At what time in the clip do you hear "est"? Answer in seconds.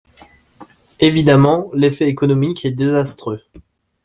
2.65-2.71